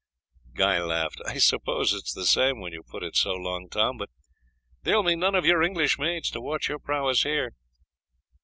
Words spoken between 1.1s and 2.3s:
"I suppose it is the